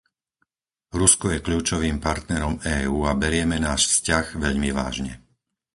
[0.99, 5.13] Rusko je kľúčovým partnerom EÚ a berieme náš vzťah veľmi vážne.